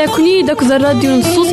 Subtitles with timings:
[0.00, 1.52] أقلكني داك الراديو نصوص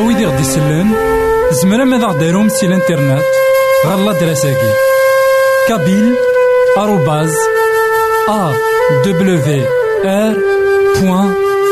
[0.00, 0.94] ويدي غدي يسلن
[1.62, 3.24] زمرا ماذا غديرهم سي الانترنت؟
[3.86, 4.99] غالا دراساكي.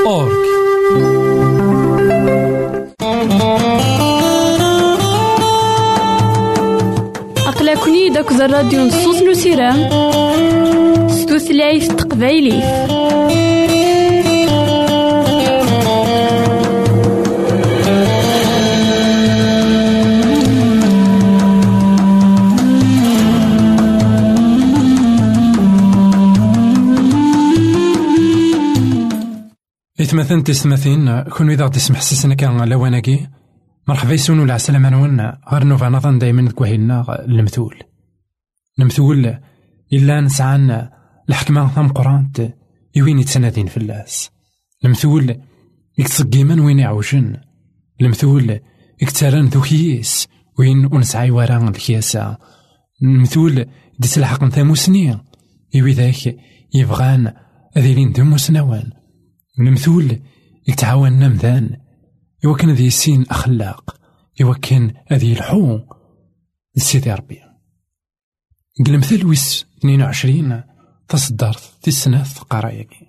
[0.07, 0.49] أورك
[7.47, 9.89] أقلكني داك الراديو نصوص نسيرام
[11.09, 12.63] ستوثلايف تقبايلي
[30.29, 33.29] إثمثن تسمثين كون إذا غدي سمح سسنا كان لواناكي
[33.89, 35.33] مرحبا يسون ولا عسلامة نون.
[35.53, 37.75] غير نوفا نظن دايما كوهيلنا المثول
[38.79, 39.39] المثول
[39.93, 40.89] إلا نسعان
[41.29, 42.55] الحكمة ثم قرانت
[42.95, 44.31] يوين يتسنادين في اللاس.
[44.85, 45.37] المثول
[45.99, 47.37] يكتصقيمن وين يعوجن
[48.01, 48.61] المثول
[49.03, 50.29] يكترن ذو كيس
[50.59, 52.39] وين ونسعي ورا الكياسة
[53.03, 53.67] المثول
[53.99, 55.19] ديس الحق ثاموسني
[55.75, 56.37] يوي ذاك
[56.75, 57.33] يبغان
[57.77, 58.98] أذيلين دمو سنوان
[59.67, 60.21] المثول
[60.69, 61.77] يتعاون نمذان.
[62.45, 64.01] يوكن ذي سين أخلاق.
[64.41, 65.81] يوكن ذي الحو
[66.77, 67.39] لسيدي ربي.
[68.89, 70.63] المثل ويس 22
[71.09, 73.07] تصدرت في السنة قرايكي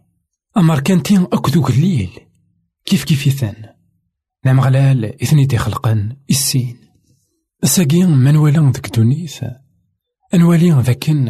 [0.57, 2.09] أمر كانتين أكدو قليل.
[2.85, 3.53] كيف كيف يثن؟
[4.45, 6.77] نعم غلال إثني تخلقن السين.
[7.63, 9.45] ساقين من ولا ذك دونيث.
[10.33, 11.29] أنوالي ذاكن.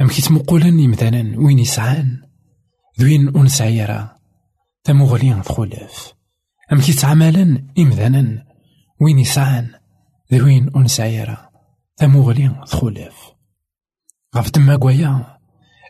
[0.00, 2.22] أم كيت مقولني مثلا وين يسعان؟
[3.00, 3.28] ذوين
[4.90, 6.14] تمغلين ذخلف
[6.72, 8.44] أم كيت عملا إمذانا
[9.00, 9.68] وين يسعان؟
[10.32, 11.50] ذوين أنسعيرا
[11.96, 13.14] تمغلين ذخلف
[14.36, 15.38] غف دما قويا؟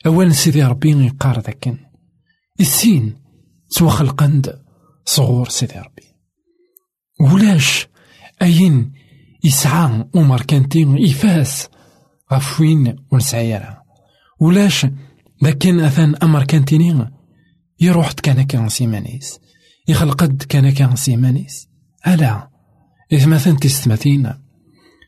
[0.06, 1.78] أولا سيدي ربي يقار ذاكن.
[2.60, 3.16] السين
[3.68, 4.62] سوا خلقند
[5.04, 6.16] صغور سيدي ربي.
[7.20, 7.86] ولاش
[8.42, 8.92] أين
[9.44, 11.68] يسعى عمر كانتين يفاس؟
[12.32, 13.82] غف وين ونسعيرا
[14.40, 14.86] ولاش
[15.42, 17.19] لكن أثان أمر كانتيني
[17.80, 19.40] يروح كان كان سيمانيس.
[19.88, 21.68] يخلقد كان كان سيمانيس.
[22.06, 22.50] ألا
[23.12, 24.34] إذ مثلا تستمثين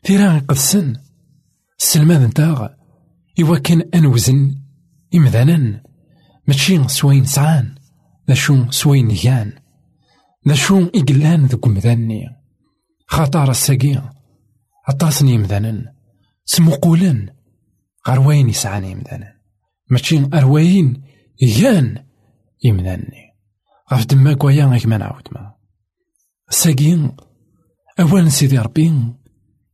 [0.03, 0.95] تيرا قدسن
[1.79, 2.67] السلمان نتاغ
[3.41, 4.55] إوا كان أنوزن
[5.15, 5.83] إمذانا
[6.47, 7.75] ماشي سوين سعان.
[8.27, 9.53] ذا شو سوين نيان
[10.47, 12.29] ذا شو إقلان ذو مذاني
[13.07, 14.13] خطار الساقية
[14.87, 15.93] عطاسني مذانا
[16.45, 17.29] سمقولن
[18.07, 19.33] غير وين يسعاني مذانا
[19.89, 21.03] ماشي أرواين
[21.41, 22.12] يان.
[22.63, 23.33] يمناني
[23.93, 25.55] غف دما كوايا غيك ما نعاود ما.
[26.49, 27.17] ساقين
[27.99, 29.13] أولا سيدي ربي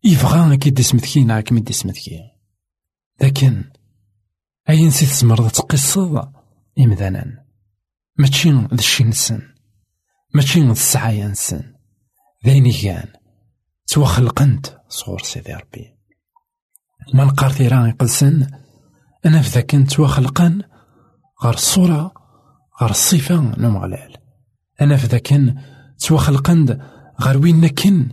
[0.03, 2.19] يبغى كي دسمتكي نعا كي دسمتكي
[3.21, 3.63] لكن
[4.69, 6.31] أين سي تزمر تقصد
[6.79, 7.45] إمذانا
[8.17, 9.41] ماشي ذا الشي نسن.
[10.33, 11.73] ماشي ذا السعايا نسن.
[12.45, 13.07] ذاين كان.
[13.87, 15.95] توخلقنت صغور سيدي ربي.
[17.13, 18.47] ما نقار ثيران يقلسن
[19.25, 20.61] أنا في ذاك نتوخلقن
[21.43, 22.18] غير الصورة
[22.81, 24.13] غير الصفة نوم غلال.
[24.81, 25.55] أنا في ذاك
[25.99, 26.79] توخلقن
[27.21, 28.09] غير وين كن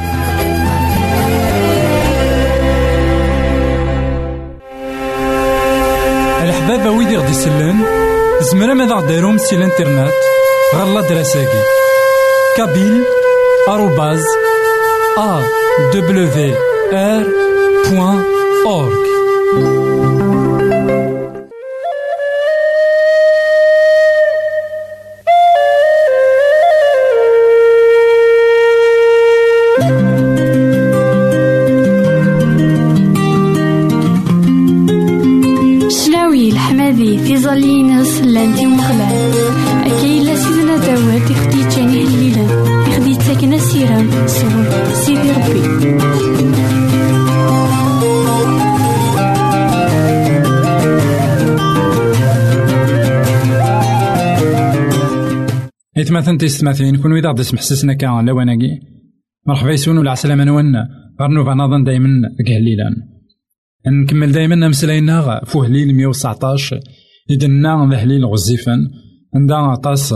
[6.44, 7.78] الحبابة ويدي غدي يسلن
[8.40, 10.12] زمرا ماذا غديرهم سي الانترنت
[10.74, 11.83] غالا دراساكي
[12.56, 13.04] كابيل
[56.14, 58.80] إثماثن تيستماثين كون إذا غدي سمحسسنا كا لواناكي
[59.46, 60.76] مرحبا يسون ولا عسلامة نون
[61.20, 62.08] غير نوفا نظن دايما
[62.46, 62.94] كهليلان
[63.86, 66.80] نكمل دايما مسلاينا فوه هليل 119
[67.30, 68.78] إذن هليل غزيفا
[69.34, 70.14] عندها عطاس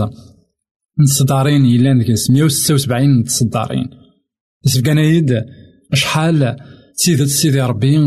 [0.99, 3.89] نتصدارين يلان ديك 176 نتصدارين
[4.65, 5.45] سبقانا يد
[5.93, 6.55] شحال
[6.93, 7.97] سيدة سيدي ربي.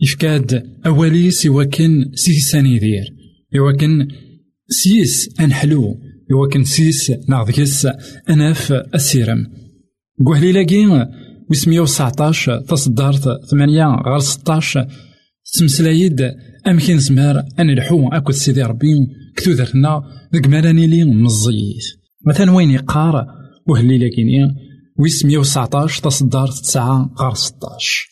[0.00, 3.04] يفكاد أولي سوا كان سيساني دير.
[3.56, 4.08] إوا كان
[4.68, 6.00] سيس أنحلو.
[6.32, 7.12] إوا كان سيس
[7.54, 7.88] كيس
[8.30, 9.46] أناف السيرم
[10.26, 10.86] قوهلي لاقي
[11.50, 14.88] ويس 119 تصدرت 8 غير 16
[15.58, 16.34] تمسلايد
[16.66, 19.06] أمكن زمار أن الحو أكو سيدي ربي
[19.36, 20.02] كتو درنا
[20.34, 21.84] ذك مالاني لي مزيت
[22.26, 23.26] مثلا وين يقار
[23.68, 24.54] وهلي لاكيني
[24.98, 28.08] ويس 119 تصدرت 9 غير 16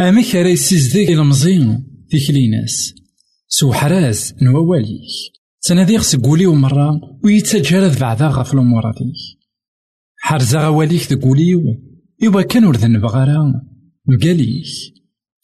[0.00, 2.94] أمك راه يسيزديك المزين تيكلي ناس
[3.48, 5.41] سو حراز نواليك.
[5.62, 9.14] تنادي خص قولي ومرة ويتسجل بعدا غف الأمور هذيك
[10.18, 11.54] حرزا غواليك تقولي
[12.24, 13.62] إوا كان ور ذنب غارا
[14.06, 14.66] مقاليك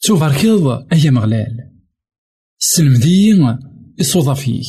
[0.01, 1.71] تباركيض أيا مغلال
[2.61, 3.29] السلمدي
[3.99, 4.65] يصوض فيك.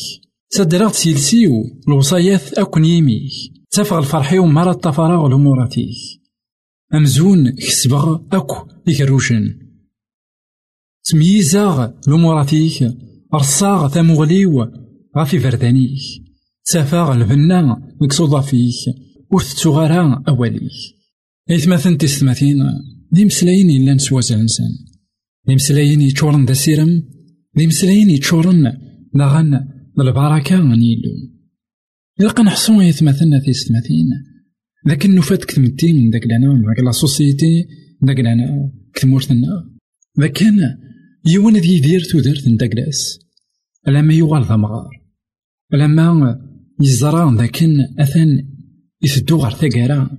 [0.51, 1.51] تدرغت سيلسيو
[1.89, 3.33] الوصايات أكون يميك.
[3.71, 5.97] تفغ الفرحي ومرة التفراغ الأموراتيك
[6.95, 9.59] أمزون كسبغ أكو يكروشن
[11.05, 12.95] تمييزاغ الأموراتيك
[13.35, 14.71] رصاغ ثمغليو
[15.17, 16.01] غافي فردانيك.
[16.73, 18.95] تافاغ البنا مكسوضة فيك
[19.33, 20.71] وثتوغارا أوليك
[21.51, 22.57] إثماثن تستماثين
[23.13, 24.71] دي مسلاين إلا نسواز الإنسان
[25.47, 27.03] دي مسلاين يتشورن دا سيرم
[27.55, 28.73] دي مسلاين يتشورن
[29.15, 29.61] داغن
[30.01, 31.11] البركة نيلو.
[32.21, 34.09] إلا نحسو يتمثلنا في ستماثين
[34.87, 37.65] لكن نفات كتمتين داك لنا داك لا سوسيتي
[38.03, 39.71] داك لنا كتمورتنا
[40.19, 40.61] لكن
[41.27, 43.19] يوان ذي يدير تودرت نداكلاس
[43.87, 45.00] لما يوغال ثمغار
[45.73, 46.41] لما
[46.81, 48.49] يزرى لكن أثن
[49.03, 50.19] يسدو غير ثقارا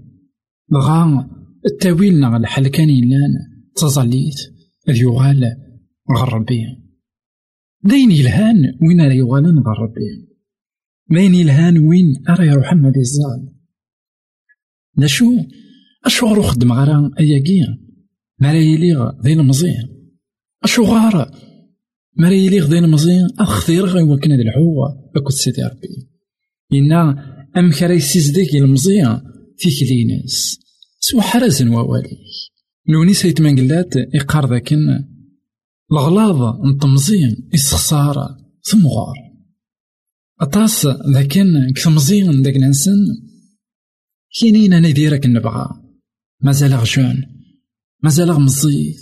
[0.71, 1.29] بغا
[1.65, 3.33] التاويل نغ الحل كان يلان
[3.75, 4.39] تظليت
[4.89, 5.55] أذ يغال
[6.17, 6.65] غير ربي.
[8.81, 10.31] وين راه يغالن غير ربي.
[11.11, 13.53] داين يلهان وين أرى يروح هذا الزال
[14.97, 15.37] نشو
[16.05, 17.61] أشو غير خدم غير أياكي
[18.39, 19.89] ما راه يليغ ذي المزيان
[20.63, 20.83] أشو
[22.19, 26.09] راه يليغ ذي المزيان أخثير غي وكنا ذي الحوة أكو سيدي ربي.
[26.73, 27.25] إنا
[27.57, 29.21] أم كرا يسيزديك المزيان
[29.57, 30.59] في كليناس
[30.99, 32.17] سوا حرزن ووالي
[32.87, 35.05] لوني سيت من قلات إقار ذاكن.
[35.91, 36.41] الغلاظ
[37.53, 39.15] إسخسارة ثم غار
[40.41, 42.97] أطاس ذاكن كثمزين ذاك الإنسان
[44.39, 45.81] كاينين أنا ديرك نبغى.
[46.43, 47.23] مازال غجون
[48.03, 49.01] مازال مزيف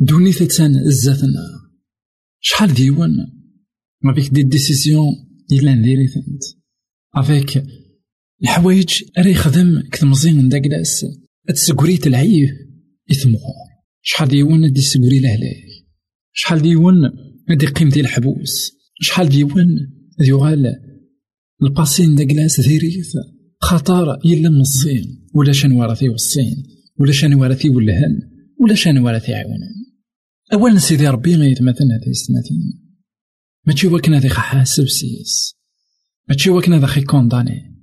[0.00, 1.59] دوني تتسان الزاتنا
[2.40, 3.10] شحال ديوان
[4.02, 5.06] ما بيك دي ديسيزيون
[5.52, 6.42] إلا نديري ثنت
[7.14, 7.64] افيك
[8.42, 11.06] الحوايج راه يخدم كتمزين داكلاس
[11.48, 12.50] تسكريت العيف
[13.10, 13.70] يثمغور
[14.02, 15.70] شحال ديوان دي سكري لهلاك
[16.32, 17.10] شحال ديوان
[17.48, 18.72] دي قيمتي الحبوس.
[19.00, 19.66] شحال ديوان
[20.20, 20.76] يغال
[21.62, 23.12] الباسين داكلاس ديريث
[23.60, 26.66] خطر يلا مزين ولا شان ورثي والصين.
[27.00, 28.20] ولا شان ورثي والهن.
[28.60, 29.74] ولا شان ورثي عونان
[30.52, 32.96] أولا سيدي ربي غيتمثل هذه السنتين.
[33.66, 35.54] ماشي وكنا ذي حاسب سيس.
[36.28, 37.76] ماشي وكنا ذا خي كونداني.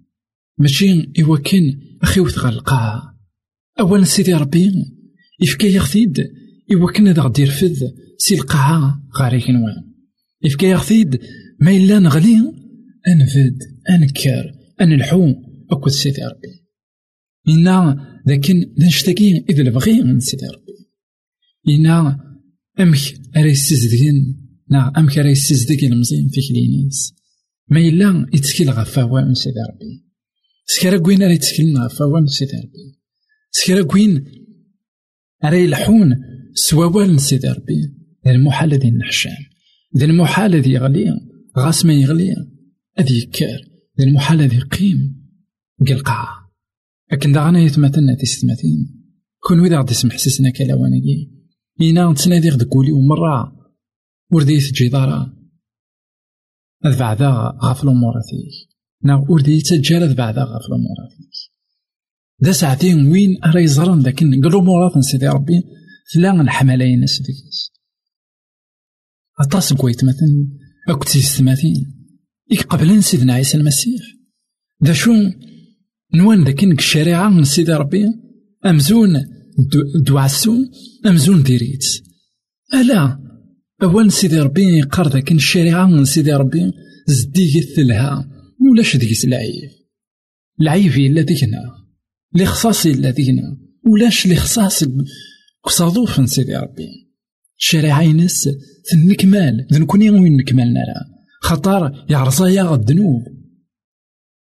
[0.58, 3.20] ماشي إوا كان أخي وثغى القاعة
[3.80, 4.72] أولا سيدي ربي
[5.42, 6.20] يفكا يغثيد
[6.74, 9.94] إوا كنا ذا غدير فذ سي القاعة غاري كنوان.
[10.44, 11.20] يفكا يغثيد
[11.60, 12.54] ما إلا نغلي
[13.08, 13.58] أنفد
[13.90, 15.34] أنكر أنلحو
[15.72, 16.64] أكو سيدي ربي.
[17.50, 20.90] إنا لكن نشتكي إذا البغي من سيدي ربي.
[21.70, 22.27] إنا
[22.80, 22.98] أمك
[23.38, 27.13] أري السيزدين نا أمك أري السيزدين المزين في كلينيس
[27.70, 30.04] ما إلا يتسكيل غف أوان سيدي ربي
[30.66, 33.00] سكرا كوين راه يتسكيلنا غف أوان سيدي ربي
[33.52, 34.26] سكرا كوين
[35.44, 36.16] راه يلحون
[36.54, 37.94] سواوال سيدي ربي
[38.28, 39.44] المحال ذي النحشام
[39.98, 42.36] ذي المحال ذي يغلي غاس ما يغلي.
[43.00, 43.60] أذي يكار.
[44.00, 45.28] ذي المحال ذي قيم
[45.88, 46.28] قلقعة
[47.12, 49.04] لكن داغنا يتمثلنا تيستماثين
[49.40, 51.37] كون ويدا غادي يسمح سيسنا كلاوانكي
[51.82, 53.58] إنا تسنادي غد قولي ومرة
[54.32, 55.34] وردي تجي دارا
[56.86, 57.30] هاد بعدا
[57.63, 58.70] غاف الأموراتيك
[59.04, 61.28] نا وردي تجار هاد بعدا غاف الأموراتيك
[62.40, 65.63] دا ساعتين وين راه يزرن لكن الأمورات سيدي ربي
[66.42, 67.72] الحملاين ناس ديكس
[69.40, 70.48] أطاس كويت مثلا
[70.90, 71.94] أكو تيستماثين
[72.52, 74.02] إك قبل سيدنا عيسى المسيح
[74.82, 75.12] دا شو
[76.13, 78.06] نوان ذاك الشريعة من سيدي ربي
[78.66, 79.37] أمزون
[80.06, 80.56] دوعسو
[81.06, 81.84] أمزون ديريت.
[82.74, 83.20] ألا
[83.84, 86.72] أول سيدي ربي يقر ذاك الشريعة من سيدي ربي
[87.08, 88.30] زديك الثلها
[88.72, 89.70] ولاش ديك العيب
[90.62, 91.63] العيب إلا ديكنا
[92.36, 94.84] لخصاص إلا ديكنا ولاش لخصاص
[95.63, 96.88] قصادوف من سيدي ربي؟
[97.60, 98.50] الشريعة ينس
[98.91, 103.24] ثنكمال ذنكوني وين نكمل نرى خطر يعرصايا الذنوب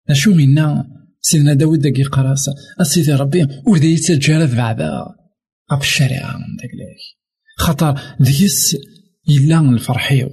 [0.09, 0.87] أشو منا
[1.27, 5.05] سيدنا داود داكي قراصة أسيدي ربي ورد يتجارد بعدا.
[5.73, 6.71] غف الشريعة داك
[7.59, 8.77] خاطر ديس
[9.29, 10.31] إلا الفرحيو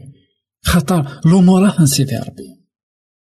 [0.64, 2.50] خاطر الأمورات سيدي ربي.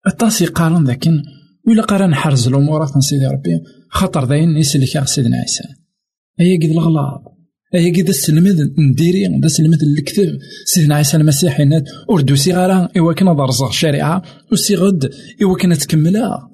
[0.08, 1.24] الطاس يقارن لكن
[1.68, 3.60] ولا قرا نحرز الأمورات سيدي ربي.
[3.90, 5.64] خاطر داين يسلك سيدنا عيسى.
[6.40, 7.22] أيا قد الغلاط
[7.76, 13.34] أيا قد السلمد نديري دا سلمد الكتاب سيدنا عيسى المسيح يناد أردو صغارا إوا كنا
[13.34, 15.12] درزغ الشريعة وسي غد
[15.44, 16.51] إوا كنا تكملها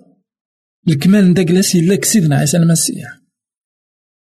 [0.88, 3.18] الكمال نداكلاس إلا سيدنا عيسى المسيح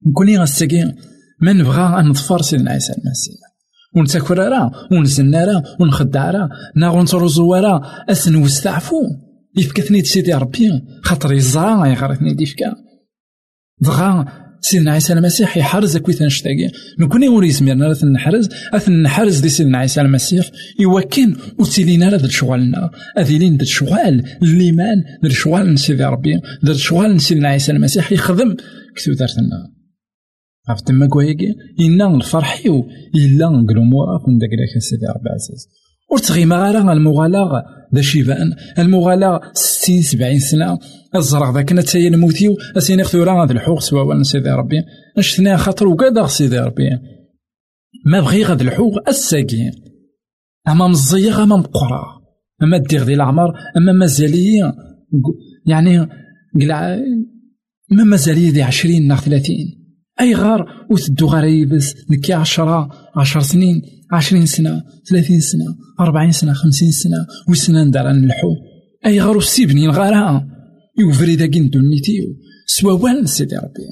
[0.08, 0.94] نكوني غاساكي
[1.42, 3.36] ما نبغى أن نظفر سيدنا عيسى المسيح
[3.96, 9.02] ونتاكل راه ونزلنا راه ونخدع راه ناغ نتروزو راه أسن وستعفو
[9.58, 12.76] يفكثني سيدي ربي خاطر يزرع يغرثني ديفكا.
[13.82, 14.26] بغا
[14.62, 19.78] سيدنا عيسى المسيح يحرز كويت نشتاقي نكوني ور يزمرنا راه نحرز اثن نحرز دي سيدنا
[19.78, 22.91] عيسى المسيح يوكن وتسيلينا راه شغالنا.
[23.17, 28.56] اذيلين در شغال الإيمان در شغال سيدي ربي در شغال سيدنا عيسى المسيح يخدم.
[28.95, 29.71] كتو دارتنا
[30.69, 35.81] عرفت تما كوايكي إنا الفرحيو إلا نقلومورا كون داك سيدي ربي عزيز.
[36.12, 37.63] ور تغيما غالا المغالاة
[37.95, 40.80] ذا شيفان المغالاة ستين سبعين سنة
[41.15, 44.84] الزرق ذاك نتايا الموتيو أسيني خثورا هذا الحوق سوا سيدي ربي
[45.17, 46.89] أشتني خاطر وكذا سيدي ربي
[48.06, 49.71] ما بغي غاد الحوق الساقي
[50.67, 52.04] أما مزيغ أما مقرا
[52.63, 54.74] أما دير دي العمر أما مازالية
[55.65, 56.08] يعني
[56.62, 57.00] قلع
[57.91, 59.82] ما مازالية دي عشرين نا ثلاثين
[60.21, 66.54] أي غار وتدو غار يبس نكي عشرة عشر سنين عشرين سنة ثلاثين سنة أربعين سنة
[66.54, 68.56] خمسين سنة وسنة ندار نلحو؟
[69.06, 70.47] أي غار وسيبني نغارها
[71.00, 72.26] يوفري ذاك دونيتيو
[72.65, 73.88] سوا وان سيدي ربي؟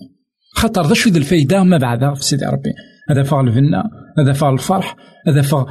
[0.55, 2.73] خاطر ذا شو الفايدة؟ ما بعدها في سيدي ربي.
[3.09, 3.83] هذا فاغ الفنا
[4.17, 4.95] هذا فاغ الفرح
[5.27, 5.65] هذا فاغ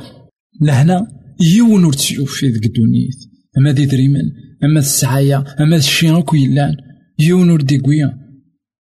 [0.62, 1.06] لهنا
[1.40, 3.16] يون ور تشوف في ذيك الدنيت.
[3.58, 4.24] أما ذي دريمن
[4.64, 6.76] أما السعاية أما الشيء كويلان
[7.18, 8.18] يون ور ديكويا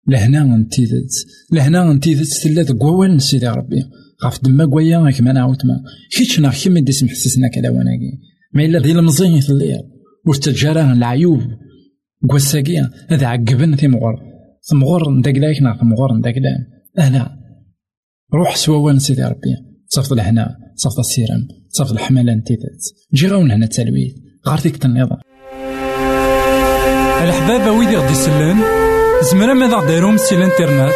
[0.08, 1.12] لهنا نتيذت
[1.52, 3.84] لهنا نتيذت تلا ذك سيدي ربي.
[4.24, 5.84] غاف دما كوايا كما نعاود ما
[6.18, 8.20] كيتش نا كيما ديس محسسنا كذا وناكي
[8.54, 9.84] ما إلا ذي المزين في الليل.
[10.28, 11.42] وستجارة العيوب.
[12.30, 14.16] كواساكي هذا عقبن ثمغور
[14.70, 16.66] ثمغور نداكلاك نا ثمغور نداكلان
[17.00, 17.38] أنا
[18.34, 19.56] روح سواوان سيدي ربي.
[19.88, 22.82] صفت الهنا صفت السيرم صفت الحملة نتيذت
[23.14, 24.14] جي غاون هنا التلويث
[24.48, 25.20] غار فيك النظام
[27.24, 28.62] الحبابة ويدي غدي يسلم
[29.32, 30.94] زمرا ماذا غديرهم سي الانترنت.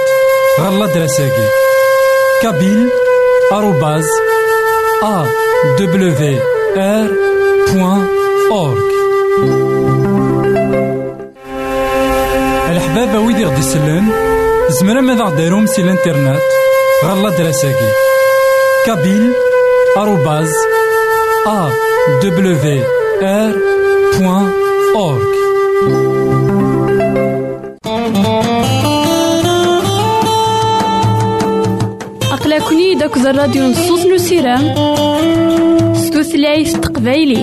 [0.60, 1.48] غالا دراساكي.
[2.44, 3.09] كابيل.
[7.74, 8.08] بوان
[8.52, 8.90] أورك
[12.70, 14.12] الحبابة ويدي غدي يسلم
[14.70, 16.42] زمرا ماذا غديرهم سي الانترنت
[17.06, 17.92] غالا دراساكي.
[18.86, 19.34] كابيل
[19.98, 20.54] آروباز
[21.48, 21.70] أ
[32.60, 34.74] أقلكني داك الراديو نصوص نسيرام
[35.96, 37.38] ستوثلايف تقبايلي